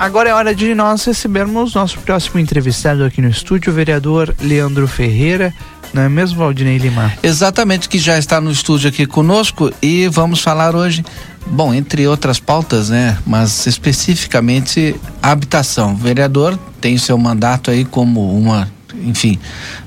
agora 0.00 0.30
é 0.30 0.32
hora 0.32 0.54
de 0.54 0.74
nós 0.74 1.04
recebermos 1.04 1.74
nosso 1.74 1.98
próximo 1.98 2.40
entrevistado 2.40 3.04
aqui 3.04 3.20
no 3.20 3.28
estúdio, 3.28 3.70
o 3.70 3.76
vereador 3.76 4.34
Leandro 4.40 4.88
Ferreira. 4.88 5.52
Não 5.92 6.00
é 6.00 6.08
mesmo, 6.08 6.38
Valdinei 6.38 6.78
Lima? 6.78 7.12
Exatamente, 7.22 7.86
que 7.86 7.98
já 7.98 8.18
está 8.18 8.40
no 8.40 8.50
estúdio 8.50 8.88
aqui 8.88 9.04
conosco 9.04 9.70
e 9.82 10.08
vamos 10.08 10.40
falar 10.40 10.74
hoje, 10.74 11.04
bom, 11.46 11.74
entre 11.74 12.08
outras 12.08 12.40
pautas, 12.40 12.88
né? 12.88 13.18
Mas 13.26 13.66
especificamente 13.66 14.96
habitação. 15.22 15.92
O 15.92 15.96
vereador 15.96 16.58
tem 16.80 16.96
seu 16.96 17.18
mandato 17.18 17.70
aí 17.70 17.84
como 17.84 18.34
uma, 18.34 18.72
enfim, 19.04 19.38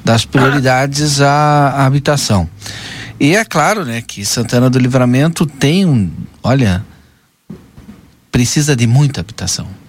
das 0.05 0.25
prioridades 0.25 1.21
a, 1.21 1.85
habitação. 1.85 2.47
E 3.19 3.35
é 3.35 3.43
claro, 3.43 3.83
né, 3.83 4.03
que 4.05 4.23
Santana 4.23 4.69
do 4.69 4.77
Livramento 4.77 5.45
tem 5.45 5.85
um, 5.87 6.11
olha, 6.43 6.85
precisa 8.31 8.75
de 8.75 8.85
muita 8.85 9.21
habitação. 9.21 9.82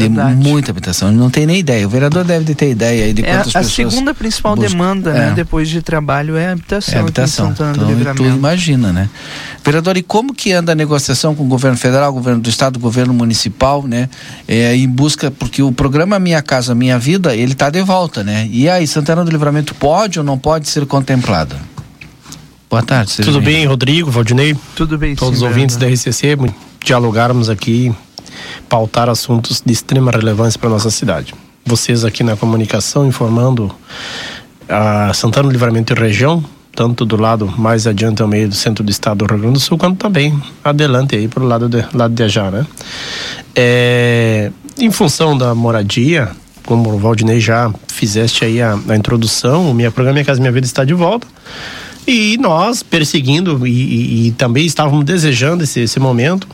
Verdade. 0.00 0.36
De 0.36 0.48
muita 0.48 0.70
habitação, 0.70 1.12
não 1.12 1.30
tem 1.30 1.46
nem 1.46 1.58
ideia. 1.58 1.86
O 1.86 1.90
vereador 1.90 2.24
deve 2.24 2.54
ter 2.54 2.70
ideia 2.70 3.04
aí 3.04 3.12
de 3.12 3.22
é, 3.24 3.26
quantas 3.26 3.54
a 3.54 3.60
pessoas. 3.60 3.88
A 3.88 3.90
segunda 3.90 4.14
principal 4.14 4.56
buscam. 4.56 4.70
demanda, 4.70 5.12
né, 5.12 5.18
é. 5.18 5.26
né, 5.26 5.32
depois 5.34 5.68
de 5.68 5.80
trabalho 5.82 6.36
é 6.36 6.48
a 6.48 6.52
habitação. 6.52 6.94
É 6.94 6.98
a 6.98 7.00
habitação. 7.00 7.50
Então, 7.52 8.14
tu 8.14 8.24
imagina, 8.24 8.92
né? 8.92 9.08
Vereador, 9.64 9.96
e 9.96 10.02
como 10.02 10.34
que 10.34 10.52
anda 10.52 10.72
a 10.72 10.74
negociação 10.74 11.34
com 11.34 11.44
o 11.44 11.46
governo 11.46 11.76
federal, 11.78 12.12
governo 12.12 12.40
do 12.40 12.48
estado, 12.48 12.78
governo 12.78 13.14
municipal, 13.14 13.82
né? 13.86 14.08
É, 14.46 14.76
em 14.76 14.88
busca, 14.88 15.30
porque 15.30 15.62
o 15.62 15.72
programa 15.72 16.18
Minha 16.18 16.42
Casa 16.42 16.74
Minha 16.74 16.98
Vida, 16.98 17.34
ele 17.34 17.52
está 17.52 17.70
de 17.70 17.82
volta, 17.82 18.24
né? 18.24 18.48
E 18.50 18.68
aí, 18.68 18.86
Santana 18.86 19.24
do 19.24 19.30
Livramento 19.30 19.74
pode 19.74 20.18
ou 20.18 20.24
não 20.24 20.38
pode 20.38 20.68
ser 20.68 20.84
contemplada? 20.86 21.56
Boa 22.68 22.82
tarde. 22.82 23.14
Tudo 23.16 23.40
bem, 23.40 23.58
bem, 23.58 23.66
Rodrigo, 23.66 24.10
Valdinei? 24.10 24.56
Tudo 24.74 24.98
bem, 24.98 25.14
Todos 25.14 25.38
sim, 25.38 25.44
os 25.44 25.48
ouvintes 25.48 25.76
da 25.76 25.86
RCC, 25.86 26.36
dialogarmos 26.84 27.48
aqui, 27.48 27.94
pautar 28.68 29.08
assuntos 29.08 29.62
de 29.64 29.72
extrema 29.72 30.10
relevância 30.10 30.58
para 30.58 30.70
nossa 30.70 30.90
cidade. 30.90 31.34
Vocês 31.64 32.04
aqui 32.04 32.22
na 32.22 32.36
comunicação 32.36 33.06
informando 33.06 33.74
a 34.68 35.12
Santana 35.14 35.50
Livramento 35.50 35.92
e 35.92 35.96
região, 35.96 36.44
tanto 36.74 37.04
do 37.04 37.16
lado 37.16 37.52
mais 37.56 37.86
adiante 37.86 38.20
ao 38.20 38.28
meio 38.28 38.48
do 38.48 38.54
centro 38.54 38.82
do 38.82 38.90
estado 38.90 39.18
do 39.18 39.26
Rio 39.26 39.38
Grande 39.38 39.54
do 39.54 39.60
Sul, 39.60 39.78
quanto 39.78 39.96
também 39.96 40.38
adelante 40.62 41.14
aí 41.14 41.28
para 41.28 41.42
o 41.42 41.46
lado 41.46 41.68
de, 41.68 41.84
lado 41.94 42.14
de 42.14 42.22
Ajá, 42.22 42.50
né? 42.50 42.66
É, 43.54 44.50
em 44.78 44.90
função 44.90 45.38
da 45.38 45.54
moradia, 45.54 46.30
como 46.66 46.92
o 46.92 46.98
Valdinei 46.98 47.40
já 47.40 47.72
fizeste 47.88 48.44
aí 48.44 48.60
a, 48.60 48.78
a 48.88 48.96
introdução, 48.96 49.70
o 49.70 49.74
Minha 49.74 49.90
Programa 49.90 50.14
Minha 50.14 50.24
Casa 50.24 50.40
Minha 50.40 50.52
Vida 50.52 50.66
está 50.66 50.84
de 50.84 50.94
volta. 50.94 51.26
E 52.06 52.36
nós, 52.38 52.82
perseguindo 52.82 53.66
e, 53.66 53.70
e, 53.70 54.28
e 54.28 54.32
também 54.32 54.66
estávamos 54.66 55.04
desejando 55.04 55.64
esse, 55.64 55.80
esse, 55.80 55.98
momento, 55.98 56.46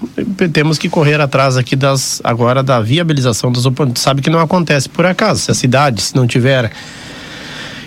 temos 0.53 0.79
que 0.79 0.89
correr 0.89 1.21
atrás 1.21 1.57
aqui 1.57 1.75
das 1.75 2.21
agora 2.23 2.63
da 2.63 2.81
viabilização 2.81 3.51
das 3.51 3.67
oportunidades. 3.67 4.03
Sabe 4.03 4.23
que 4.23 4.31
não 4.31 4.39
acontece 4.39 4.89
por 4.89 5.05
acaso. 5.05 5.41
Se 5.41 5.51
a 5.51 5.55
cidade, 5.55 6.03
se 6.03 6.15
não 6.15 6.27
tiver 6.27 6.71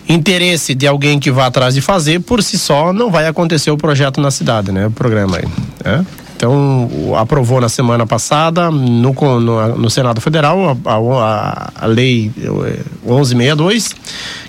interesse 0.10 0.76
de 0.76 0.86
alguém 0.86 1.20
que 1.20 1.32
vá 1.32 1.46
atrás 1.46 1.74
de 1.74 1.80
fazer, 1.80 2.20
por 2.20 2.44
si 2.44 2.58
só 2.58 2.92
não 2.92 3.10
vai 3.10 3.28
acontecer 3.28 3.72
o 3.72 3.78
projeto 3.78 4.20
na 4.20 4.30
cidade, 4.30 4.72
né? 4.72 4.88
O 4.88 4.92
programa 4.92 5.38
aí. 5.38 5.46
Né? 5.86 6.06
Então, 6.44 7.16
aprovou 7.16 7.62
na 7.62 7.70
semana 7.70 8.06
passada, 8.06 8.70
no, 8.70 9.14
no, 9.14 9.78
no 9.78 9.90
Senado 9.90 10.20
Federal, 10.20 10.78
a, 10.84 10.94
a, 10.94 11.72
a 11.74 11.86
Lei 11.86 12.30
1162, 12.36 13.92
eh, 13.94 13.96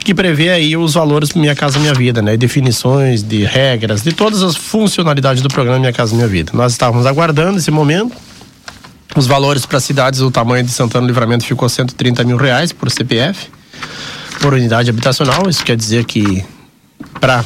que 0.01 0.13
prevê 0.13 0.49
aí 0.49 0.77
os 0.77 0.95
valores 0.95 1.35
Minha 1.35 1.55
Casa 1.55 1.79
Minha 1.79 1.95
Vida, 1.95 2.21
né? 2.21 2.37
Definições 2.37 3.23
de 3.23 3.45
regras, 3.45 4.03
de 4.03 4.13
todas 4.13 4.43
as 4.43 4.57
funcionalidades 4.57 5.41
do 5.41 5.49
programa 5.49 5.79
Minha 5.79 5.93
Casa 5.93 6.17
Minha 6.17 6.27
Vida. 6.27 6.51
Nós 6.53 6.73
estávamos 6.73 7.07
aguardando 7.07 7.59
esse 7.59 7.71
momento. 7.71 8.17
Os 9.15 9.29
valores 9.29 9.65
para 9.65 9.79
cidades 9.79 10.19
do 10.19 10.33
tamanho 10.33 10.65
de 10.65 10.73
Santana 10.73 11.07
Livramento 11.07 11.45
ficou 11.45 11.69
130 11.69 12.25
mil 12.25 12.37
reais 12.37 12.73
por 12.73 12.91
CPF, 12.91 13.47
por 14.41 14.53
unidade 14.53 14.91
habitacional. 14.91 15.49
Isso 15.49 15.65
quer 15.65 15.77
dizer 15.77 16.05
que 16.07 16.45
para 17.21 17.45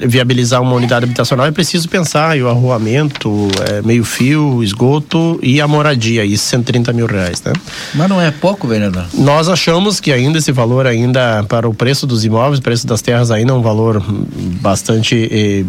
viabilizar 0.00 0.62
uma 0.62 0.74
unidade 0.74 1.04
habitacional 1.04 1.46
é 1.46 1.50
preciso 1.50 1.88
pensar 1.88 2.36
em 2.36 2.42
o 2.42 2.48
arruamento, 2.48 3.48
é, 3.68 3.82
meio 3.82 4.04
fio, 4.04 4.62
esgoto 4.62 5.38
e 5.42 5.60
a 5.60 5.68
moradia, 5.68 6.24
isso 6.24 6.44
130 6.46 6.92
mil 6.92 7.06
reais, 7.06 7.42
né? 7.42 7.52
Mas 7.94 8.08
não 8.08 8.20
é 8.20 8.30
pouco, 8.30 8.66
vereador? 8.66 9.06
Nós 9.14 9.48
achamos 9.48 10.00
que 10.00 10.12
ainda 10.12 10.38
esse 10.38 10.52
valor 10.52 10.86
ainda 10.86 11.44
para 11.44 11.68
o 11.68 11.74
preço 11.74 12.06
dos 12.06 12.24
imóveis, 12.24 12.58
o 12.58 12.62
preço 12.62 12.86
das 12.86 13.02
terras 13.02 13.30
ainda 13.30 13.52
é 13.52 13.54
um 13.54 13.62
valor 13.62 14.02
bastante 14.60 15.28
eh, 15.30 15.64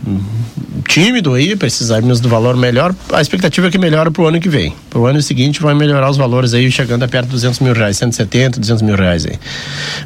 tímido 0.92 1.34
aí, 1.34 1.56
precisarmos 1.56 2.20
do 2.20 2.28
valor 2.28 2.58
melhor. 2.58 2.94
A 3.14 3.22
expectativa 3.22 3.68
é 3.68 3.72
que 3.72 3.78
melhore 3.78 4.12
para 4.12 4.24
o 4.24 4.28
ano 4.28 4.42
que 4.42 4.50
vem. 4.50 4.76
Para 4.90 5.00
o 5.00 5.06
ano 5.06 5.22
seguinte 5.22 5.62
vai 5.62 5.74
melhorar 5.74 6.10
os 6.10 6.18
valores 6.18 6.54
aí, 6.54 6.70
chegando 6.70 7.04
a 7.04 7.08
perto 7.08 7.28
de 7.28 7.32
200 7.32 7.62
mil 7.62 7.72
reais, 7.72 7.96
170, 7.96 8.60
200 8.60 8.82
mil 8.82 8.98
reais 8.98 9.26
aí. 9.26 9.40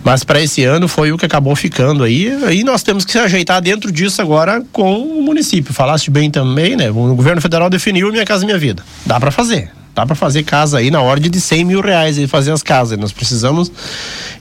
Mas 0.03 0.23
para 0.23 0.39
esse 0.39 0.63
ano 0.63 0.87
foi 0.87 1.11
o 1.11 1.17
que 1.17 1.25
acabou 1.25 1.55
ficando 1.55 2.03
aí, 2.03 2.31
aí 2.45 2.63
nós 2.63 2.83
temos 2.83 3.03
que 3.03 3.11
se 3.11 3.17
ajeitar 3.17 3.59
dentro 3.63 3.91
disso 3.91 4.21
agora 4.21 4.63
com 4.71 4.99
o 4.99 5.23
município. 5.23 5.73
Falaste 5.73 6.11
bem 6.11 6.29
também, 6.29 6.75
né? 6.75 6.91
O 6.91 7.15
governo 7.15 7.41
federal 7.41 7.67
definiu 7.67 8.11
Minha 8.11 8.23
Casa 8.23 8.45
Minha 8.45 8.59
Vida. 8.59 8.83
Dá 9.07 9.19
para 9.19 9.31
fazer. 9.31 9.71
Dá 9.95 10.05
para 10.05 10.13
fazer 10.13 10.43
casa 10.43 10.79
aí 10.79 10.91
na 10.91 11.01
ordem 11.01 11.31
de 11.31 11.39
100 11.39 11.63
mil 11.63 11.79
reais 11.79 12.17
e 12.17 12.27
fazer 12.27 12.51
as 12.51 12.61
casas. 12.61 12.99
Nós 12.99 13.13
precisamos, 13.13 13.71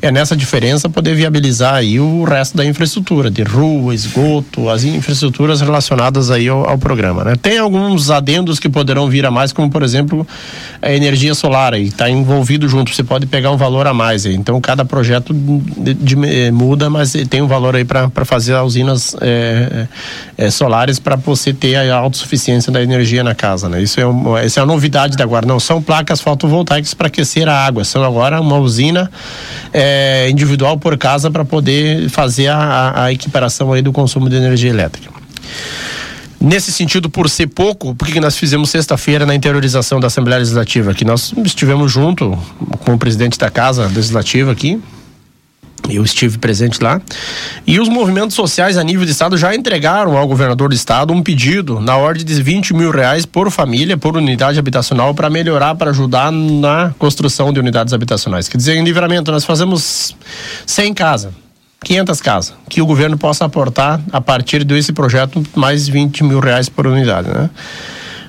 é 0.03 0.11
nessa 0.11 0.37
diferença, 0.37 0.89
poder 0.89 1.15
viabilizar 1.15 1.75
aí 1.75 2.01
o 2.01 2.25
resto 2.25 2.57
da 2.57 2.65
infraestrutura, 2.65 3.31
de 3.31 3.45
rua, 3.45 3.95
esgoto, 3.95 4.69
as 4.69 4.83
infraestruturas 4.83 5.61
relacionadas 5.61 6.29
aí 6.29 6.49
ao, 6.49 6.69
ao 6.69 6.77
programa. 6.77 7.23
Né? 7.23 7.37
Tem 7.41 7.59
alguns 7.59 8.11
adendos 8.11 8.59
que 8.59 8.69
poderão 8.69 9.09
vir 9.09 9.25
a 9.27 9.31
mais, 9.31 9.53
como 9.53 9.71
por 9.71 9.85
exemplo 9.85 10.27
a 10.83 10.93
energia 10.93 11.35
solar 11.35 11.73
aí, 11.73 11.85
está 11.85 12.11
envolvido 12.11 12.69
junto. 12.69 12.93
Você 12.93 13.05
pode 13.05 13.27
pegar 13.27 13.53
um 13.53 13.57
valor 13.57 13.87
a 13.87 13.95
mais 13.95 14.27
aí. 14.27 14.35
Então 14.35 14.61
cada 14.61 14.85
projeto 14.85 15.33
de, 15.33 15.95
de, 15.95 16.17
de, 16.17 16.51
muda, 16.51 16.91
mas 16.91 17.13
tem 17.31 17.41
um 17.41 17.47
valor 17.47 17.77
aí 17.77 17.85
para 17.85 18.25
fazer 18.25 18.57
usinas 18.57 19.15
é, 19.21 19.87
é, 20.37 20.51
solares 20.51 20.99
para 20.99 21.15
você 21.15 21.53
ter 21.53 21.77
a 21.77 21.95
autossuficiência 21.95 22.73
da 22.73 22.83
energia 22.83 23.23
na 23.23 23.37
casa. 23.37 23.69
Né? 23.69 23.81
Isso 23.83 24.01
é, 24.01 24.05
uma, 24.05 24.41
essa 24.41 24.59
é 24.59 24.63
a 24.65 24.67
novidade 24.67 25.17
da 25.17 25.25
Guarda 25.25 25.44
não 25.45 25.61
são 25.61 25.83
placas 25.83 26.21
fotovoltaicas 26.21 26.95
para 26.95 27.09
aquecer 27.09 27.49
a 27.49 27.67
água, 27.67 27.85
são 27.85 28.03
agora 28.03 28.41
uma 28.41 28.59
usina 28.59 29.11
é, 29.73 30.29
individual 30.31 30.79
por 30.79 30.97
casa 30.97 31.31
para 31.31 31.45
poder 31.45 32.09
fazer 32.09 32.49
a, 32.49 33.05
a 33.05 33.13
equiparação 33.13 33.73
aí 33.73 33.83
do 33.83 33.93
consumo 33.93 34.29
de 34.29 34.37
energia 34.37 34.71
elétrica. 34.71 35.11
Nesse 36.41 36.71
sentido, 36.73 37.09
por 37.09 37.31
ser 37.31 37.47
pouco, 37.47 37.95
por 37.95 38.07
que 38.07 38.21
nós 38.21 38.37
fizemos 38.37 38.69
sexta-feira 38.69 39.25
na 39.25 39.35
interiorização 39.35 39.99
da 39.99 40.09
Assembleia 40.09 40.41
Legislativa? 40.41 40.93
Que 40.93 41.03
nós 41.03 41.33
estivemos 41.43 41.91
junto 41.91 42.37
com 42.81 42.93
o 42.93 42.99
presidente 42.99 43.39
da 43.39 43.51
Casa 43.51 43.87
Legislativa 43.87 44.53
aqui, 44.53 44.79
eu 45.89 46.03
estive 46.03 46.39
presente 46.39 46.83
lá. 46.83 47.01
E 47.67 47.79
os 47.79 47.89
movimentos 47.89 48.35
sociais 48.35 48.77
a 48.79 48.85
nível 48.85 49.05
de 49.05 49.13
estado 49.13 49.37
já 49.37 49.55
entregaram 49.55 50.17
ao 50.17 50.27
governador 50.27 50.69
do 50.69 50.75
estado 50.75 51.13
um 51.13 51.23
pedido 51.23 51.81
na 51.81 51.97
ordem 51.97 52.25
de 52.25 52.43
20 52.43 52.75
mil 52.75 52.91
reais 52.91 53.27
por 53.27 53.51
família, 53.51 53.97
por 53.97 54.17
unidade 54.17 54.59
habitacional, 54.59 55.15
para 55.15 55.29
melhorar, 55.29 55.75
para 55.75 55.91
ajudar 55.91 56.33
na 56.33 56.93
construção 56.99 57.53
de 57.53 57.61
unidades 57.61 57.93
habitacionais. 57.93 58.49
Quer 58.49 58.57
dizer, 58.57 58.77
em 58.77 58.85
livramento, 58.85 59.31
nós 59.31 59.45
fazemos 59.45 60.17
100 60.67 60.95
casas. 60.95 61.33
500 61.83 62.21
casas, 62.23 62.55
que 62.71 62.81
o 62.81 62.87
governo 62.87 63.19
possa 63.19 63.45
aportar 63.45 64.01
a 64.11 64.19
partir 64.19 64.65
desse 64.65 64.91
projeto 64.91 65.43
mais 65.55 65.87
20 65.87 66.25
mil 66.25 66.41
reais 66.41 66.67
por 66.67 66.87
unidade, 66.87 67.29
né? 67.29 67.51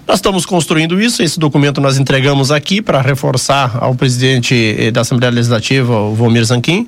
Nós 0.07 0.19
estamos 0.19 0.45
construindo 0.45 1.01
isso, 1.01 1.23
esse 1.23 1.39
documento 1.39 1.81
nós 1.81 1.97
entregamos 1.97 2.51
aqui 2.51 2.79
para 2.79 3.01
reforçar 3.01 3.75
ao 3.81 3.95
presidente 3.95 4.75
eh, 4.77 4.91
da 4.91 5.01
Assembleia 5.01 5.33
Legislativa, 5.33 5.99
o 5.99 6.13
Vomir 6.13 6.45
Zanquim, 6.45 6.87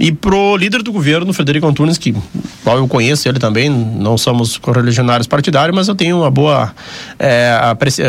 e 0.00 0.10
pro 0.10 0.56
líder 0.56 0.82
do 0.82 0.90
governo, 0.90 1.32
Frederico 1.32 1.64
Antunes, 1.64 1.96
que 1.96 2.12
qual 2.64 2.78
eu 2.78 2.88
conheço 2.88 3.28
ele 3.28 3.38
também, 3.38 3.70
não 3.70 4.18
somos 4.18 4.58
correligionários 4.58 5.28
partidários, 5.28 5.76
mas 5.76 5.86
eu 5.86 5.94
tenho 5.94 6.18
uma 6.18 6.30
boa 6.30 6.74
é, 7.20 7.56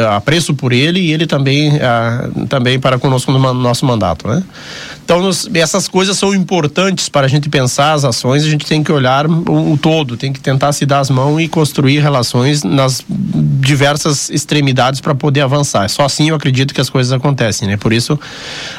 apreço 0.10 0.56
por 0.56 0.74
ele 0.74 1.02
e 1.02 1.14
ele 1.14 1.28
também, 1.28 1.78
é, 1.78 2.46
também 2.50 2.80
para 2.80 2.98
conosco 2.98 3.32
no 3.32 3.54
nosso 3.54 3.86
mandato, 3.86 4.28
né? 4.28 4.42
Então, 5.08 5.22
nos, 5.22 5.50
essas 5.54 5.88
coisas 5.88 6.18
são 6.18 6.36
importantes 6.36 7.08
para 7.08 7.28
a 7.28 7.30
gente 7.30 7.48
pensar 7.48 7.94
as 7.94 8.04
ações, 8.04 8.44
a 8.44 8.50
gente 8.50 8.66
tem 8.66 8.84
que 8.84 8.92
olhar 8.92 9.26
o, 9.26 9.72
o 9.72 9.78
todo, 9.78 10.18
tem 10.18 10.34
que 10.34 10.40
tentar 10.42 10.74
se 10.74 10.86
dar 10.86 11.00
as 11.00 11.10
mãos 11.10 11.40
e 11.40 11.48
construir 11.48 12.00
relações 12.00 12.62
nas 12.62 13.06
diversas 13.08 14.30
extremidades 14.30 15.00
para 15.00 15.16
poder 15.16 15.40
avançar. 15.40 15.90
Só 15.90 16.04
assim 16.04 16.28
eu 16.28 16.36
acredito 16.36 16.74
que 16.74 16.82
as 16.82 16.90
coisas 16.90 17.14
acontecem, 17.14 17.70
né? 17.70 17.78
Por 17.78 17.94
isso 17.94 18.20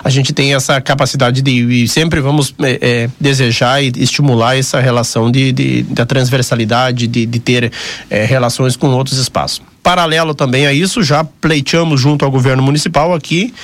a 0.05 0.11
gente 0.11 0.35
tem 0.35 0.55
essa 0.55 0.79
capacidade 0.83 1.41
de 1.41 1.51
e 1.51 1.89
sempre 1.89 2.21
vamos 2.21 2.55
é, 2.59 2.79
é, 2.83 3.11
desejar 3.19 3.83
e 3.83 3.91
estimular 3.97 4.55
essa 4.59 4.81
relação 4.81 5.31
de, 5.31 5.51
de 5.51 5.83
da 5.85 6.05
transversalidade, 6.05 7.07
de, 7.07 7.25
de 7.25 7.39
ter 7.39 7.73
é, 8.11 8.27
relações 8.27 8.77
com 8.77 8.89
outros 8.89 9.17
espaços. 9.17 9.63
Paralelo 9.83 10.35
também 10.35 10.67
a 10.67 10.75
isso, 10.75 11.03
já 11.03 11.25
pleiteamos 11.25 11.99
junto 11.99 12.23
ao 12.23 12.31
governo 12.31 12.63
municipal 12.63 13.15
aqui 13.15 13.55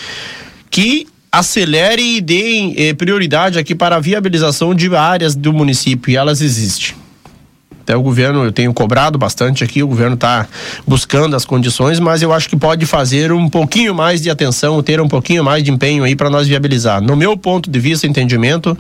que 0.71 1.07
acelere 1.39 2.17
e 2.17 2.21
dê 2.21 2.73
eh, 2.77 2.95
prioridade 2.95 3.59
aqui 3.59 3.75
para 3.75 3.97
a 3.97 4.01
viabilização 4.01 4.75
de 4.75 4.95
áreas 4.95 5.35
do 5.35 5.53
município 5.53 6.11
e 6.11 6.17
elas 6.17 6.41
existem. 6.41 7.04
Até 7.85 7.95
o 7.95 8.01
governo, 8.01 8.45
eu 8.45 8.51
tenho 8.51 8.73
cobrado 8.73 9.19
bastante 9.19 9.63
aqui, 9.63 9.83
o 9.83 9.87
governo 9.87 10.15
está 10.15 10.49
buscando 10.87 11.37
as 11.37 11.45
condições, 11.45 12.01
mas 12.01 12.23
eu 12.23 12.33
acho 12.33 12.49
que 12.49 12.57
pode 12.57 12.87
fazer 12.87 13.31
um 13.31 13.47
pouquinho 13.47 13.95
mais 13.95 14.23
de 14.23 14.31
atenção, 14.31 14.83
ter 14.83 15.03
um 15.03 15.07
pouquinho 15.07 15.45
mais 15.45 15.63
de 15.63 15.71
empenho 15.71 16.03
aí 16.03 16.17
para 16.17 16.31
nós 16.31 16.49
viabilizar. 16.49 17.03
No 17.03 17.15
meu 17.15 17.37
ponto 17.37 17.71
de 17.71 17.79
vista, 17.79 18.07
entendimento, 18.07 18.77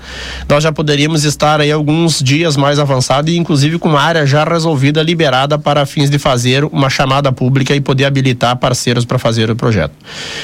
nós 0.49 0.65
já 0.65 0.73
poderíamos 0.73 1.25
estar 1.25 1.61
aí 1.61 1.71
alguns 1.71 2.23
dias 2.23 2.57
mais 2.57 2.79
avançado 2.79 3.29
e 3.29 3.37
inclusive 3.37 3.79
com 3.79 3.91
uma 3.91 4.01
área 4.01 4.25
já 4.25 4.43
resolvida, 4.43 5.03
liberada 5.03 5.59
para 5.59 5.85
fins 5.85 6.09
de 6.09 6.19
fazer 6.19 6.65
uma 6.65 6.89
chamada 6.89 7.31
pública 7.31 7.75
e 7.77 7.83
poder 7.83 8.07
habilitar 8.07 8.57
parceiros 8.57 9.05
para 9.05 9.19
fazer 9.19 9.51
o 9.51 9.57
projeto. 9.57 9.93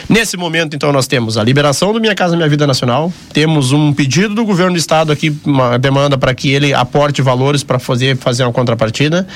Nesse 0.07 0.37
momento, 0.37 0.77
então, 0.77 0.93
nós 0.93 1.07
temos 1.07 1.39
a 1.39 1.43
liberação 1.43 1.95
do 1.95 2.01
Minha 2.01 2.15
Casa 2.15 2.37
Minha 2.37 2.49
Vida 2.49 2.67
Nacional, 2.67 3.11
temos 3.33 3.73
um 3.73 3.91
pedido 3.95 4.35
do 4.35 4.45
governo 4.45 4.73
do 4.73 4.79
estado 4.79 5.11
aqui, 5.11 5.35
uma 5.47 5.79
demanda 5.79 6.19
para 6.19 6.35
que 6.35 6.51
ele 6.51 6.75
aporte 6.75 7.23
valores 7.23 7.65
para 7.65 7.79
fazer, 7.79 8.19
fazer 8.19 8.43
uma 8.43 8.50
contrapartida. 8.53 9.27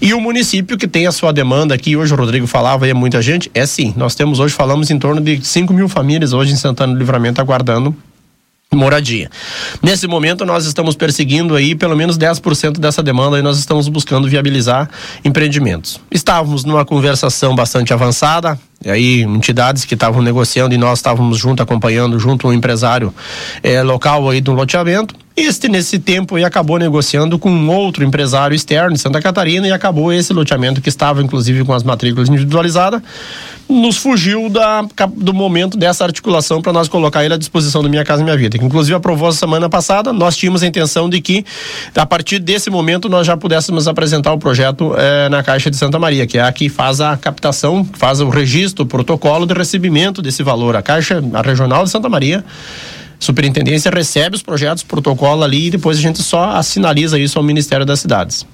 E 0.00 0.14
o 0.14 0.20
município 0.20 0.76
que 0.76 0.88
tem 0.88 1.06
a 1.06 1.12
sua 1.12 1.32
demanda 1.32 1.74
aqui, 1.74 1.96
hoje 1.96 2.12
o 2.12 2.16
Rodrigo 2.16 2.46
falava 2.46 2.86
e 2.86 2.90
é 2.90 2.94
muita 2.94 3.20
gente, 3.22 3.50
é 3.54 3.66
sim. 3.66 3.94
Nós 3.96 4.14
temos 4.14 4.40
hoje, 4.40 4.54
falamos 4.54 4.90
em 4.90 4.98
torno 4.98 5.20
de 5.20 5.44
5 5.44 5.72
mil 5.72 5.88
famílias 5.88 6.32
hoje 6.32 6.52
em 6.52 6.56
Santana 6.56 6.92
do 6.92 6.98
Livramento 6.98 7.40
aguardando 7.40 7.94
moradia. 8.74 9.30
Nesse 9.82 10.06
momento 10.06 10.44
nós 10.44 10.66
estamos 10.66 10.96
perseguindo 10.96 11.54
aí 11.54 11.74
pelo 11.74 11.96
menos 11.96 12.18
10% 12.18 12.78
dessa 12.78 13.02
demanda 13.02 13.38
e 13.38 13.42
nós 13.42 13.58
estamos 13.58 13.88
buscando 13.88 14.28
viabilizar 14.28 14.90
empreendimentos. 15.24 16.00
Estávamos 16.10 16.64
numa 16.64 16.84
conversação 16.84 17.54
bastante 17.54 17.92
avançada, 17.92 18.58
e 18.84 18.90
aí 18.90 19.22
entidades 19.22 19.84
que 19.84 19.94
estavam 19.94 20.20
negociando 20.20 20.74
e 20.74 20.78
nós 20.78 20.98
estávamos 20.98 21.38
junto 21.38 21.62
acompanhando 21.62 22.18
junto 22.18 22.48
um 22.48 22.52
empresário 22.52 23.14
é, 23.62 23.82
local 23.82 24.28
aí 24.28 24.40
do 24.40 24.52
loteamento 24.52 25.14
este, 25.36 25.68
nesse 25.68 25.98
tempo, 25.98 26.38
e 26.38 26.44
acabou 26.44 26.78
negociando 26.78 27.38
com 27.38 27.66
outro 27.68 28.04
empresário 28.04 28.54
externo 28.54 28.94
de 28.94 29.00
Santa 29.00 29.20
Catarina 29.20 29.66
e 29.66 29.72
acabou 29.72 30.12
esse 30.12 30.32
loteamento 30.32 30.80
que 30.80 30.88
estava, 30.88 31.20
inclusive, 31.20 31.64
com 31.64 31.72
as 31.72 31.82
matrículas 31.82 32.28
individualizadas, 32.28 33.02
nos 33.68 33.96
fugiu 33.96 34.48
da, 34.48 34.86
do 35.16 35.34
momento 35.34 35.76
dessa 35.76 36.04
articulação 36.04 36.62
para 36.62 36.72
nós 36.72 36.86
colocar 36.86 37.24
ele 37.24 37.34
à 37.34 37.36
disposição 37.36 37.82
do 37.82 37.90
Minha 37.90 38.04
Casa 38.04 38.22
Minha 38.22 38.36
Vida, 38.36 38.58
que 38.58 38.64
inclusive 38.64 38.94
aprovou 38.94 39.32
semana 39.32 39.68
passada. 39.68 40.12
Nós 40.12 40.36
tínhamos 40.36 40.62
a 40.62 40.66
intenção 40.66 41.08
de 41.08 41.20
que, 41.20 41.44
a 41.96 42.06
partir 42.06 42.38
desse 42.38 42.70
momento, 42.70 43.08
nós 43.08 43.26
já 43.26 43.36
pudéssemos 43.36 43.88
apresentar 43.88 44.32
o 44.32 44.38
projeto 44.38 44.94
eh, 44.96 45.28
na 45.30 45.42
Caixa 45.42 45.68
de 45.68 45.76
Santa 45.76 45.98
Maria, 45.98 46.26
que 46.26 46.38
é 46.38 46.42
a 46.42 46.52
que 46.52 46.68
faz 46.68 47.00
a 47.00 47.16
captação, 47.16 47.84
faz 47.94 48.20
o 48.20 48.28
registro, 48.28 48.84
o 48.84 48.86
protocolo 48.86 49.46
de 49.46 49.54
recebimento 49.54 50.22
desse 50.22 50.42
valor. 50.44 50.76
A 50.76 50.82
Caixa, 50.82 51.22
a 51.32 51.42
Regional 51.42 51.84
de 51.84 51.90
Santa 51.90 52.08
Maria, 52.08 52.44
superintendência 53.24 53.90
recebe 53.90 54.36
os 54.36 54.42
projetos, 54.42 54.82
protocolo 54.82 55.42
ali 55.42 55.66
e 55.66 55.70
depois 55.70 55.98
a 55.98 56.00
gente 56.00 56.22
só 56.22 56.50
assinaliza 56.50 57.18
isso 57.18 57.38
ao 57.38 57.44
Ministério 57.44 57.84
das 57.84 58.00
Cidades. 58.00 58.46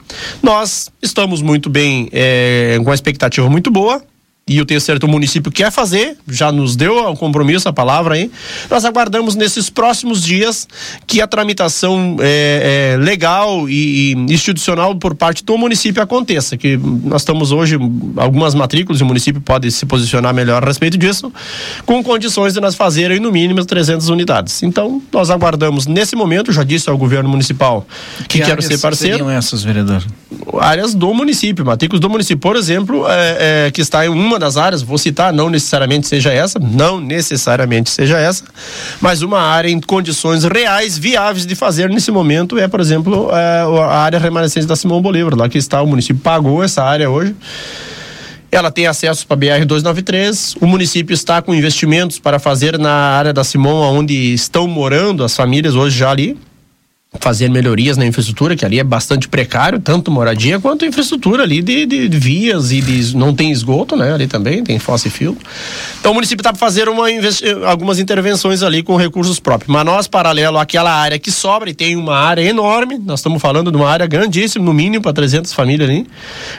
Nós 0.43 0.91
estamos 1.03 1.43
muito 1.43 1.69
bem, 1.69 2.09
é, 2.13 2.77
com 2.79 2.85
uma 2.85 2.95
expectativa 2.95 3.49
muito 3.49 3.71
boa 3.71 4.03
e 4.51 4.59
eu 4.59 4.67
tenho 4.67 4.81
que 4.81 5.07
o 5.07 5.09
município 5.09 5.53
quer 5.53 5.71
fazer, 5.71 6.17
já 6.27 6.51
nos 6.51 6.75
deu 6.75 7.09
o 7.09 7.17
compromisso, 7.17 7.69
a 7.69 7.73
palavra 7.73 8.17
aí. 8.17 8.29
Nós 8.69 8.85
aguardamos 8.85 9.37
nesses 9.37 9.71
próximos 9.71 10.25
dias 10.25 10.67
que 11.07 11.23
a 11.23 11.27
tramitação 11.29 12.17
é, 12.19 12.95
é, 12.95 12.97
legal 12.97 13.69
e, 13.69 14.13
e, 14.13 14.35
institucional 14.35 14.97
por 14.97 15.15
parte 15.15 15.45
do 15.45 15.57
município 15.57 16.03
aconteça. 16.03 16.57
Que 16.57 16.77
nós 16.77 17.23
estamos 17.23 17.53
hoje, 17.53 17.77
algumas 18.17 18.53
matrículas, 18.53 19.01
e 19.01 19.05
o 19.05 19.07
município 19.07 19.41
pode 19.41 19.71
se 19.71 19.87
posicionar 19.87 20.35
melhor 20.35 20.65
a 20.65 20.67
respeito 20.67 20.99
disso, 20.99 21.33
com 21.87 22.03
condições 22.03 22.53
de 22.53 22.61
nós 22.61 22.75
fazerem 22.75 23.21
no 23.21 23.31
mínimo 23.31 23.65
300 23.65 24.09
unidades. 24.09 24.65
Então, 24.65 25.01
nós 25.13 25.31
aguardamos 25.31 25.87
nesse 25.87 26.17
momento, 26.17 26.51
já 26.51 26.65
disse 26.65 26.91
ao 26.91 26.99
governo 26.99 27.29
municipal 27.29 27.87
que, 28.27 28.41
que 28.41 28.45
quer 28.45 28.61
ser 28.65 28.79
parceiro. 28.79 29.19
seriam 29.19 29.31
essas, 29.31 29.63
vereador? 29.63 30.05
Áreas 30.59 30.95
do 30.95 31.13
município, 31.13 31.65
matrículas 31.65 32.01
do 32.01 32.09
município. 32.09 32.39
Por 32.39 32.57
exemplo, 32.57 33.05
é, 33.09 33.67
é 33.67 33.71
que 33.71 33.81
está 33.81 34.05
em 34.05 34.09
uma 34.09 34.39
das 34.39 34.57
áreas, 34.57 34.83
vou 34.83 34.99
citar, 34.99 35.33
não 35.33 35.51
necessariamente 35.51 36.07
seja 36.07 36.33
essa, 36.33 36.59
não 36.59 37.01
necessariamente 37.01 37.91
seja 37.91 38.19
essa, 38.19 38.45
mas 39.01 39.23
uma 39.23 39.41
área 39.41 39.69
em 39.69 39.81
condições 39.81 40.45
reais, 40.45 40.97
viáveis 40.99 41.47
de 41.47 41.55
fazer 41.55 41.89
nesse 41.91 42.11
momento 42.11 42.59
é, 42.59 42.67
por 42.67 42.81
exemplo, 42.81 43.31
é, 43.33 43.83
a 43.83 43.99
área 43.99 44.19
remanescente 44.19 44.67
da 44.67 44.77
Simão 44.77 45.01
Bolívar, 45.01 45.37
lá 45.37 45.49
que 45.49 45.59
está, 45.59 45.83
o 45.83 45.87
município 45.87 46.23
pagou 46.23 46.63
essa 46.63 46.83
área 46.83 47.11
hoje. 47.11 47.35
Ela 48.53 48.71
tem 48.71 48.87
acesso 48.89 49.25
para 49.27 49.37
BR 49.37 49.65
293. 49.65 50.57
O 50.61 50.67
município 50.67 51.15
está 51.15 51.41
com 51.41 51.55
investimentos 51.55 52.19
para 52.19 52.41
fazer 52.41 52.79
na 52.79 52.93
área 52.93 53.33
da 53.33 53.45
Simão, 53.45 53.77
onde 53.77 54.35
estão 54.35 54.67
morando 54.67 55.23
as 55.23 55.37
famílias 55.37 55.77
hoje 55.77 55.99
já 55.99 56.11
ali 56.11 56.37
fazer 57.19 57.51
melhorias 57.51 57.97
na 57.97 58.07
infraestrutura, 58.07 58.55
que 58.55 58.65
ali 58.65 58.79
é 58.79 58.85
bastante 58.85 59.27
precário, 59.27 59.81
tanto 59.81 60.13
moradia 60.13 60.61
quanto 60.61 60.87
infraestrutura 60.87 61.43
ali 61.43 61.61
de, 61.61 61.85
de, 61.85 62.09
de 62.09 62.19
vias 62.19 62.71
e 62.71 62.81
de, 62.81 63.17
não 63.17 63.35
tem 63.35 63.51
esgoto, 63.51 63.97
né? 63.97 64.15
Ali 64.15 64.29
também 64.29 64.63
tem 64.63 64.79
fossa 64.79 65.09
e 65.09 65.11
fio. 65.11 65.37
Então 65.99 66.13
o 66.13 66.15
município 66.15 66.41
está 66.41 66.53
para 66.53 66.61
fazer 66.61 66.89
uma, 66.89 67.07
algumas 67.67 67.99
intervenções 67.99 68.63
ali 68.63 68.85
com 68.85 68.95
recursos 68.95 69.41
próprios. 69.41 69.73
Mas 69.73 69.85
nós, 69.85 70.07
paralelo 70.07 70.57
àquela 70.57 70.93
área 70.93 71.19
que 71.19 71.33
sobra, 71.33 71.69
e 71.69 71.75
tem 71.75 71.97
uma 71.97 72.17
área 72.17 72.43
enorme, 72.43 72.97
nós 72.97 73.19
estamos 73.19 73.43
falando 73.43 73.73
de 73.73 73.77
uma 73.77 73.89
área 73.89 74.07
grandíssima, 74.07 74.65
no 74.65 74.73
mínimo 74.73 75.03
para 75.03 75.13
300 75.13 75.53
famílias 75.53 75.91
ali, 75.91 76.07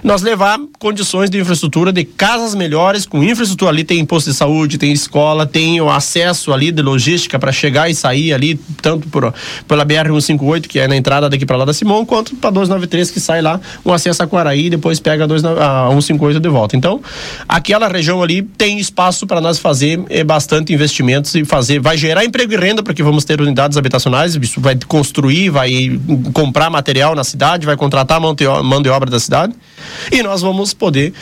nós 0.04 0.22
levar 0.22 0.60
condições 0.78 1.30
de 1.30 1.40
infraestrutura 1.40 1.94
de 1.94 2.04
casas 2.04 2.54
melhores, 2.56 3.06
com 3.06 3.24
infraestrutura 3.24 3.72
ali, 3.72 3.86
tem 3.86 4.04
posto 4.04 4.30
de 4.30 4.36
saúde, 4.36 4.78
tem 4.78 4.92
escola, 4.92 5.46
tem 5.46 5.80
o 5.80 5.90
acesso 5.90 6.52
ali 6.52 6.74
de 6.74 6.82
logística 6.82 7.40
para 7.40 7.54
chegar 7.54 7.90
e 7.90 7.96
sair 7.96 8.34
ali, 8.34 8.60
tanto 8.82 9.08
por, 9.08 9.34
pela 9.66 9.86
BR-150 9.86 10.41
258, 10.42 10.68
que 10.68 10.80
é 10.80 10.88
na 10.88 10.96
entrada 10.96 11.30
daqui 11.30 11.46
para 11.46 11.58
lá 11.58 11.66
da 11.66 11.74
Simão, 11.74 12.06
quanto 12.06 12.36
para 12.36 12.50
293, 12.50 13.12
que 13.12 13.20
sai 13.20 13.42
lá, 13.42 13.60
um 13.86 13.94
acesso 13.94 14.24
a 14.24 14.28
Quaraí 14.28 14.66
e 14.66 14.70
depois 14.70 15.00
pega 15.00 15.24
a, 15.24 15.28
2, 15.28 15.46
a 15.46 15.88
158 15.90 16.40
de 16.40 16.50
volta. 16.50 16.76
Então, 16.76 17.02
aquela 17.48 17.88
região 17.88 18.22
ali 18.22 18.42
tem 18.42 18.80
espaço 18.80 19.28
para 19.28 19.40
nós 19.40 19.60
fazer 19.60 20.04
é, 20.10 20.24
bastante 20.24 20.74
investimentos 20.74 21.34
e 21.36 21.46
fazer, 21.46 21.80
vai 21.80 21.98
gerar 21.98 22.26
emprego 22.26 22.54
e 22.54 22.58
renda, 22.58 22.84
porque 22.84 23.04
vamos 23.04 23.24
ter 23.24 23.40
unidades 23.40 23.78
habitacionais, 23.78 24.36
isso 24.36 24.60
vai 24.60 24.78
construir, 24.88 25.50
vai 25.50 26.00
comprar 26.34 26.70
material 26.70 27.16
na 27.16 27.24
cidade, 27.24 27.66
vai 27.66 27.78
contratar 27.78 28.20
mão 28.20 28.34
de 28.34 28.90
obra 28.90 29.10
da 29.10 29.20
cidade 29.20 29.54
e 30.12 30.22
nós 30.24 30.42
vamos 30.42 30.74
poder 30.74 31.14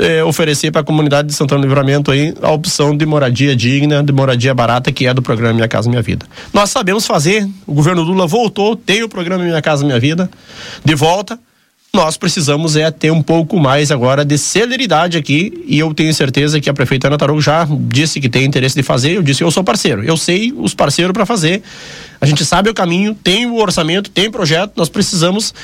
é, 0.00 0.22
oferecer 0.24 0.70
para 0.70 0.80
a 0.80 0.84
comunidade 0.84 1.28
de 1.28 1.34
Santana 1.34 1.60
do 1.60 1.66
Livramento 1.66 2.10
aí 2.10 2.34
a 2.42 2.50
opção 2.50 2.96
de 2.96 3.04
moradia 3.06 3.54
digna, 3.54 4.02
de 4.02 4.12
moradia 4.12 4.54
barata, 4.54 4.92
que 4.92 5.06
é 5.06 5.14
do 5.14 5.22
programa 5.22 5.54
Minha 5.54 5.68
Casa 5.68 5.88
Minha 5.88 6.02
Vida. 6.02 6.26
Nós 6.52 6.70
sabemos 6.70 7.06
fazer, 7.06 7.48
o 7.66 7.72
governo 7.72 8.02
Lula 8.02 8.26
voltou 8.26 8.67
tem 8.76 9.02
o 9.02 9.08
programa 9.08 9.44
Minha 9.44 9.62
Casa 9.62 9.84
Minha 9.84 10.00
Vida 10.00 10.30
de 10.84 10.94
volta. 10.94 11.38
Nós 11.92 12.18
precisamos 12.18 12.76
é 12.76 12.90
ter 12.90 13.10
um 13.10 13.22
pouco 13.22 13.58
mais 13.58 13.90
agora 13.90 14.22
de 14.22 14.36
celeridade 14.36 15.16
aqui 15.16 15.64
e 15.66 15.78
eu 15.78 15.92
tenho 15.94 16.12
certeza 16.12 16.60
que 16.60 16.68
a 16.68 16.74
prefeita 16.74 17.06
Ana 17.06 17.16
Tarouco 17.16 17.40
já 17.40 17.66
disse 17.70 18.20
que 18.20 18.28
tem 18.28 18.44
interesse 18.44 18.76
de 18.76 18.82
fazer. 18.82 19.12
Eu 19.12 19.22
disse 19.22 19.42
eu 19.42 19.50
sou 19.50 19.64
parceiro, 19.64 20.04
eu 20.04 20.16
sei 20.16 20.52
os 20.52 20.74
parceiros 20.74 21.14
para 21.14 21.24
fazer. 21.24 21.62
A 22.20 22.26
gente 22.26 22.44
sabe 22.44 22.68
o 22.68 22.74
caminho, 22.74 23.14
tem 23.14 23.46
o 23.46 23.56
orçamento, 23.56 24.10
tem 24.10 24.30
projeto. 24.30 24.74
Nós 24.76 24.90
precisamos 24.90 25.54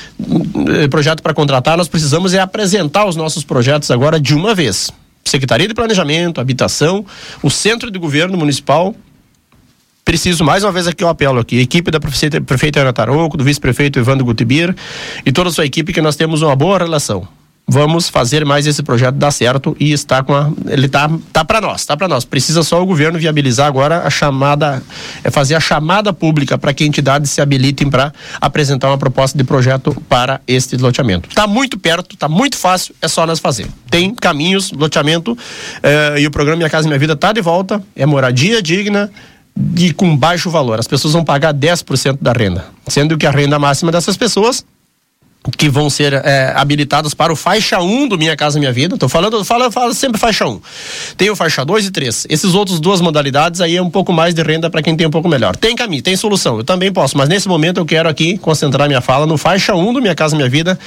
eh, 0.69 0.87
projeto 0.87 1.21
para 1.21 1.33
contratar. 1.33 1.77
Nós 1.77 1.87
precisamos 1.87 2.33
é 2.33 2.39
apresentar 2.39 3.05
os 3.05 3.15
nossos 3.15 3.43
projetos 3.43 3.91
agora 3.91 4.19
de 4.19 4.33
uma 4.33 4.55
vez. 4.55 4.89
Secretaria 5.23 5.67
de 5.67 5.73
Planejamento, 5.73 6.41
Habitação, 6.41 7.05
o 7.43 7.49
Centro 7.49 7.91
de 7.91 7.99
Governo 7.99 8.37
Municipal 8.37 8.95
preciso 10.05 10.43
mais 10.43 10.63
uma 10.63 10.71
vez 10.71 10.87
aqui 10.87 11.03
o 11.03 11.07
apelo 11.07 11.39
aqui, 11.39 11.59
equipe 11.59 11.89
da 11.89 11.99
prefeita, 11.99 12.39
prefeita 12.39 12.79
Ana 12.79 12.93
Tarouco, 12.93 13.35
do 13.35 13.43
vice-prefeito 13.43 13.97
Evandro 13.97 14.23
Gutibir 14.23 14.73
e 15.25 15.31
toda 15.31 15.49
a 15.49 15.51
sua 15.51 15.65
equipe 15.65 15.91
que 15.91 16.01
nós 16.01 16.15
temos 16.15 16.43
uma 16.43 16.55
boa 16.55 16.77
relação. 16.77 17.27
Vamos 17.67 18.09
fazer 18.09 18.45
mais 18.45 18.67
esse 18.67 18.83
projeto 18.83 19.15
dar 19.15 19.31
certo 19.31 19.75
e 19.79 19.91
está 19.91 20.21
com 20.21 20.35
a, 20.35 20.51
ele 20.67 20.87
tá 20.87 21.09
tá 21.33 21.43
para 21.43 21.59
nós, 21.59 21.83
tá 21.83 21.97
para 21.97 22.07
nós. 22.07 22.23
Precisa 22.23 22.61
só 22.61 22.79
o 22.79 22.85
governo 22.85 23.17
viabilizar 23.17 23.65
agora 23.65 24.05
a 24.05 24.09
chamada 24.11 24.83
é 25.23 25.31
fazer 25.31 25.55
a 25.55 25.59
chamada 25.59 26.13
pública 26.13 26.59
para 26.59 26.71
que 26.75 26.85
entidades 26.85 27.31
se 27.31 27.41
habilitem 27.41 27.89
para 27.89 28.13
apresentar 28.39 28.89
uma 28.89 28.99
proposta 28.99 29.35
de 29.35 29.43
projeto 29.43 29.99
para 30.07 30.39
este 30.47 30.77
loteamento. 30.77 31.27
Está 31.27 31.47
muito 31.47 31.79
perto, 31.79 32.13
está 32.13 32.29
muito 32.29 32.55
fácil, 32.55 32.93
é 33.01 33.07
só 33.07 33.25
nós 33.25 33.39
fazer. 33.39 33.67
Tem 33.89 34.13
caminhos, 34.13 34.71
loteamento 34.71 35.35
eh, 35.81 36.17
e 36.19 36.27
o 36.27 36.29
programa 36.29 36.57
Minha 36.57 36.69
Casa 36.69 36.87
Minha 36.87 36.99
Vida 36.99 37.13
está 37.13 37.33
de 37.33 37.41
volta, 37.41 37.81
é 37.95 38.05
moradia 38.05 38.61
digna, 38.61 39.09
de 39.55 39.93
com 39.93 40.15
baixo 40.15 40.49
valor. 40.49 40.79
As 40.79 40.87
pessoas 40.87 41.13
vão 41.13 41.23
pagar 41.23 41.53
10% 41.53 42.17
da 42.21 42.33
renda, 42.33 42.65
sendo 42.87 43.17
que 43.17 43.25
a 43.25 43.31
renda 43.31 43.57
máxima 43.57 43.91
dessas 43.91 44.17
pessoas 44.17 44.65
que 45.57 45.69
vão 45.69 45.89
ser 45.89 46.13
é, 46.13 46.53
habilitadas 46.55 47.13
para 47.13 47.31
o 47.31 47.35
faixa 47.35 47.79
1 47.79 48.07
do 48.07 48.17
Minha 48.17 48.35
Casa 48.35 48.57
Minha 48.59 48.71
Vida. 48.71 48.97
Tô 48.97 49.07
falando, 49.07 49.45
falo, 49.45 49.71
falo 49.71 49.93
sempre 49.93 50.19
faixa 50.19 50.47
1. 50.47 50.59
Tem 51.17 51.29
o 51.29 51.35
faixa 51.35 51.63
2 51.63 51.85
e 51.85 51.91
3. 51.91 52.25
Esses 52.29 52.53
outros 52.55 52.79
duas 52.79 53.01
modalidades 53.01 53.61
aí 53.61 53.75
é 53.75 53.81
um 53.81 53.89
pouco 53.89 54.11
mais 54.11 54.33
de 54.33 54.41
renda 54.41 54.69
para 54.69 54.81
quem 54.81 54.95
tem 54.95 55.05
um 55.05 55.11
pouco 55.11 55.29
melhor. 55.29 55.55
Tem 55.55 55.75
caminho, 55.75 56.01
tem 56.01 56.15
solução. 56.15 56.57
Eu 56.57 56.63
também 56.63 56.91
posso, 56.91 57.17
mas 57.17 57.29
nesse 57.29 57.47
momento 57.47 57.79
eu 57.79 57.85
quero 57.85 58.09
aqui 58.09 58.37
concentrar 58.37 58.87
minha 58.87 59.01
fala 59.01 59.25
no 59.25 59.37
faixa 59.37 59.75
1 59.75 59.93
do 59.93 60.01
Minha 60.01 60.15
Casa 60.15 60.35
Minha 60.35 60.49
Vida, 60.49 60.79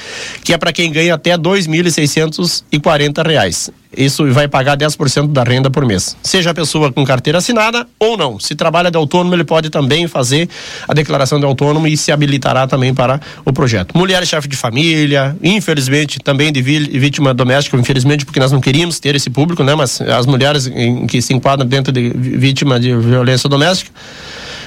que 0.43 0.53
é 0.53 0.57
para 0.57 0.73
quem 0.73 0.91
ganha 0.91 1.13
até 1.13 1.37
2.640 1.37 3.25
reais 3.25 3.71
isso 3.95 4.31
vai 4.31 4.47
pagar 4.47 4.77
10% 4.77 5.31
da 5.31 5.43
renda 5.43 5.69
por 5.69 5.85
mês. 5.85 6.15
Seja 6.21 6.51
a 6.51 6.53
pessoa 6.53 6.91
com 6.91 7.03
carteira 7.03 7.39
assinada 7.39 7.87
ou 7.97 8.15
não. 8.15 8.39
Se 8.39 8.55
trabalha 8.55 8.91
de 8.91 8.97
autônomo, 8.97 9.33
ele 9.33 9.43
pode 9.43 9.69
também 9.69 10.07
fazer 10.07 10.47
a 10.87 10.93
declaração 10.93 11.39
de 11.39 11.45
autônomo 11.45 11.87
e 11.87 11.97
se 11.97 12.11
habilitará 12.11 12.67
também 12.67 12.93
para 12.93 13.19
o 13.43 13.51
projeto. 13.51 13.97
Mulher 13.97 14.25
chefe 14.25 14.47
de 14.47 14.55
família, 14.55 15.35
infelizmente 15.41 16.19
também 16.19 16.51
de 16.51 16.61
vítima 16.61 17.33
doméstica, 17.33 17.75
infelizmente 17.77 18.25
porque 18.25 18.39
nós 18.39 18.51
não 18.51 18.61
queríamos 18.61 18.99
ter 18.99 19.15
esse 19.15 19.29
público, 19.29 19.63
né? 19.63 19.73
Mas 19.73 20.01
as 20.01 20.25
mulheres 20.25 20.67
em, 20.67 21.07
que 21.07 21.21
se 21.21 21.33
enquadram 21.33 21.67
dentro 21.67 21.91
de 21.91 22.09
vítima 22.09 22.79
de 22.79 22.95
violência 22.95 23.49
doméstica, 23.49 23.91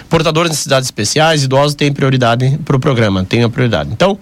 portadores 0.09 0.51
de 0.51 0.55
necessidades 0.55 0.89
especiais, 0.89 1.45
idosos 1.45 1.75
têm 1.75 1.93
prioridade 1.93 2.59
para 2.65 2.77
o 2.77 2.81
programa, 2.81 3.25
tem 3.25 3.43
a 3.43 3.49
prioridade. 3.49 3.91
Então, 3.93 4.19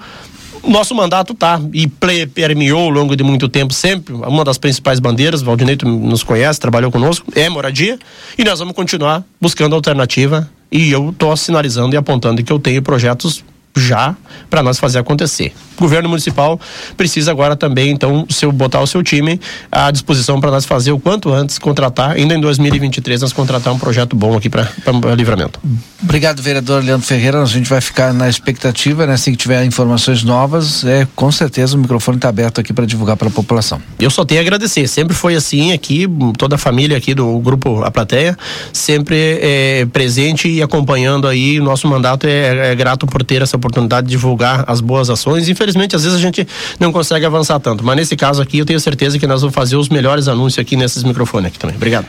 nosso 0.64 0.94
mandato 0.94 1.34
tá. 1.34 1.60
E 1.72 1.86
permeou 2.26 2.82
ao 2.82 2.90
longo 2.90 3.16
de 3.16 3.22
muito 3.22 3.48
tempo 3.48 3.72
sempre 3.72 4.14
uma 4.14 4.44
das 4.44 4.58
principais 4.58 5.00
bandeiras, 5.00 5.42
Valdinei 5.42 5.76
nos 5.84 6.22
conhece, 6.22 6.60
trabalhou 6.60 6.90
conosco, 6.90 7.26
é 7.34 7.48
moradia. 7.48 7.98
E 8.36 8.44
nós 8.44 8.58
vamos 8.58 8.74
continuar 8.74 9.24
buscando 9.40 9.74
alternativa. 9.74 10.48
E 10.72 10.90
eu 10.92 11.10
estou 11.10 11.36
sinalizando 11.36 11.94
e 11.94 11.98
apontando 11.98 12.42
que 12.42 12.52
eu 12.52 12.58
tenho 12.58 12.80
projetos 12.80 13.44
já 13.76 14.14
para 14.48 14.62
nós 14.62 14.78
fazer 14.78 14.98
acontecer. 14.98 15.52
O 15.76 15.80
governo 15.80 16.08
municipal 16.10 16.60
precisa 16.96 17.30
agora 17.30 17.56
também, 17.56 17.90
então, 17.90 18.26
seu, 18.28 18.52
botar 18.52 18.80
o 18.80 18.86
seu 18.86 19.02
time 19.02 19.40
à 19.72 19.90
disposição 19.90 20.38
para 20.38 20.50
nós 20.50 20.66
fazer 20.66 20.92
o 20.92 21.00
quanto 21.00 21.32
antes, 21.32 21.58
contratar, 21.58 22.10
ainda 22.10 22.34
em 22.34 22.40
2023, 22.40 23.22
nós 23.22 23.32
contratar 23.32 23.72
um 23.72 23.78
projeto 23.78 24.14
bom 24.14 24.36
aqui 24.36 24.50
para 24.50 24.68
livramento. 25.16 25.58
Obrigado, 26.02 26.42
vereador 26.42 26.84
Leandro 26.84 27.06
Ferreira. 27.06 27.42
A 27.42 27.46
gente 27.46 27.68
vai 27.68 27.80
ficar 27.80 28.12
na 28.12 28.28
expectativa, 28.28 29.06
né? 29.06 29.16
Se 29.16 29.34
tiver 29.36 29.64
informações 29.64 30.22
novas, 30.22 30.84
é, 30.84 31.06
com 31.14 31.30
certeza 31.32 31.76
o 31.76 31.80
microfone 31.80 32.18
está 32.18 32.28
aberto 32.28 32.60
aqui 32.60 32.72
para 32.72 32.84
divulgar 32.84 33.16
para 33.16 33.28
a 33.28 33.30
população. 33.30 33.80
Eu 33.98 34.10
só 34.10 34.24
tenho 34.24 34.40
a 34.40 34.42
agradecer. 34.42 34.86
Sempre 34.86 35.14
foi 35.14 35.34
assim 35.34 35.72
aqui, 35.72 36.06
toda 36.36 36.56
a 36.56 36.58
família 36.58 36.96
aqui 36.96 37.14
do 37.14 37.38
grupo 37.38 37.82
A 37.82 37.90
Plateia, 37.90 38.36
sempre 38.72 39.38
é, 39.40 39.86
presente 39.92 40.48
e 40.48 40.62
acompanhando 40.62 41.26
aí. 41.28 41.60
O 41.60 41.64
nosso 41.64 41.86
mandato 41.86 42.26
é, 42.26 42.72
é 42.72 42.74
grato 42.74 43.06
por 43.06 43.24
ter 43.24 43.40
essa 43.40 43.58
oportunidade 43.60 44.06
de 44.06 44.10
divulgar 44.10 44.64
as 44.66 44.80
boas 44.80 45.08
ações. 45.08 45.48
Infelizmente, 45.48 45.94
às 45.94 46.02
vezes 46.02 46.18
a 46.18 46.20
gente 46.20 46.46
não 46.78 46.92
consegue 46.92 47.24
avançar 47.24 47.60
tanto, 47.60 47.84
mas 47.84 47.96
nesse 47.96 48.16
caso 48.16 48.42
aqui 48.42 48.58
eu 48.58 48.66
tenho 48.66 48.80
certeza 48.80 49.18
que 49.18 49.26
nós 49.26 49.40
vamos 49.40 49.54
fazer 49.54 49.76
os 49.76 49.88
melhores 49.88 50.28
anúncios 50.28 50.58
aqui 50.58 50.76
nesses 50.76 51.04
microfones 51.04 51.48
aqui 51.48 51.58
também. 51.58 51.76
Obrigado. 51.76 52.06